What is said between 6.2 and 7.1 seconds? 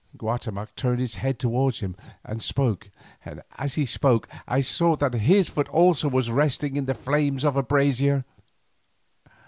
resting in the